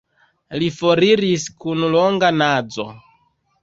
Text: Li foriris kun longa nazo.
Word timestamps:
Li 0.63 0.69
foriris 0.77 1.47
kun 1.67 1.87
longa 1.99 2.35
nazo. 2.43 2.93